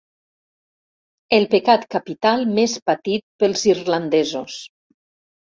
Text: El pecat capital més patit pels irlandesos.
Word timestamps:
El 1.37 1.45
pecat 1.51 1.85
capital 1.95 2.47
més 2.61 2.75
patit 2.93 3.27
pels 3.45 3.67
irlandesos. 3.75 4.61